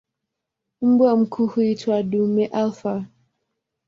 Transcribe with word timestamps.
Mbwa 0.81 1.17
mkuu 1.17 1.47
huitwa 1.47 2.03
"dume 2.03 2.45
alfa". 2.47 3.05